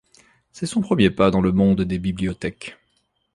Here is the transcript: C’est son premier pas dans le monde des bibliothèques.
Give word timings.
C’est 0.51 0.65
son 0.65 0.81
premier 0.81 1.11
pas 1.11 1.29
dans 1.29 1.41
le 1.41 1.51
monde 1.51 1.81
des 1.81 1.99
bibliothèques. 1.99 2.75